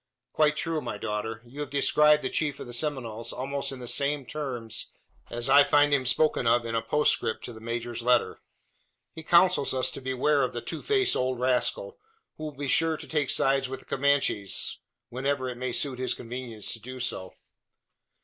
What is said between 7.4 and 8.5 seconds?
to the major's letter.